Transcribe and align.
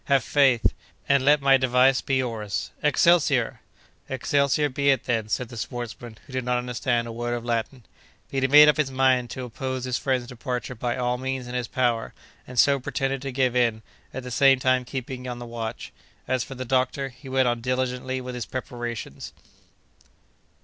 Have 0.05 0.23
faith, 0.23 0.65
and 1.07 1.23
let 1.23 1.43
my 1.43 1.57
device 1.57 2.01
be 2.01 2.15
yours—'Excelsior!'" 2.15 3.59
"'Excelsior' 4.09 4.67
be 4.69 4.89
it 4.89 5.03
then," 5.03 5.29
said 5.29 5.49
the 5.49 5.57
sportsman, 5.57 6.17
who 6.25 6.33
did 6.33 6.43
not 6.43 6.57
understand 6.57 7.05
a 7.07 7.11
word 7.11 7.35
of 7.35 7.45
Latin. 7.45 7.83
But 8.31 8.41
he 8.41 8.47
made 8.47 8.67
up 8.67 8.77
his 8.77 8.89
mind 8.89 9.29
to 9.29 9.43
oppose 9.43 9.83
his 9.83 9.99
friend's 9.99 10.25
departure 10.25 10.73
by 10.73 10.97
all 10.97 11.19
means 11.19 11.45
in 11.47 11.53
his 11.53 11.67
power, 11.67 12.15
and 12.47 12.57
so 12.57 12.79
pretended 12.79 13.21
to 13.21 13.31
give 13.31 13.55
in, 13.55 13.83
at 14.11 14.23
the 14.23 14.31
same 14.31 14.57
time 14.57 14.85
keeping 14.85 15.27
on 15.27 15.37
the 15.37 15.45
watch. 15.45 15.93
As 16.27 16.43
for 16.43 16.55
the 16.55 16.65
doctor, 16.65 17.09
he 17.09 17.29
went 17.29 17.47
on 17.47 17.61
diligently 17.61 18.21
with 18.21 18.33
his 18.33 18.47
preparations. 18.47 19.33